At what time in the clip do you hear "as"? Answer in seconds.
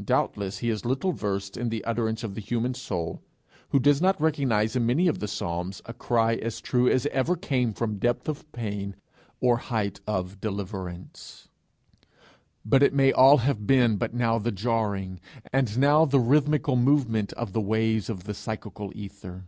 6.36-6.60, 6.88-7.04